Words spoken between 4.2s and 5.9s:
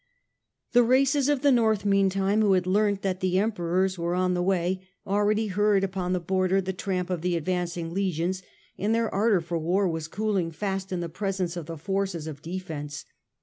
the way, already heard The border